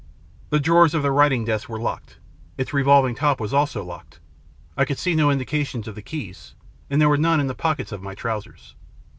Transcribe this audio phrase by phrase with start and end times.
[0.49, 2.17] The drawers of the writing desk were locked.
[2.57, 4.19] Its revolving top was also locked.
[4.75, 6.55] I could see no indications of the keys,
[6.89, 8.73] and there were none in the pockets of my trousers.